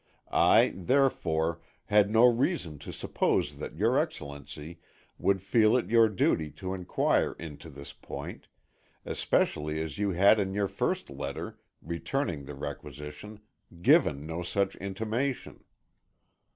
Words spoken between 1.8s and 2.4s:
had no